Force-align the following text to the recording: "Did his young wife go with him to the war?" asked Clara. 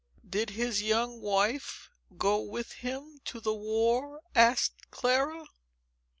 "Did 0.27 0.49
his 0.49 0.81
young 0.81 1.21
wife 1.21 1.91
go 2.17 2.39
with 2.39 2.71
him 2.71 3.19
to 3.25 3.39
the 3.39 3.53
war?" 3.53 4.21
asked 4.33 4.89
Clara. 4.89 5.45